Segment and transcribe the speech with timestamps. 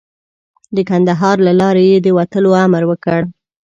[0.75, 3.21] د کندهار له لارې یې د وتلو امر وکړ.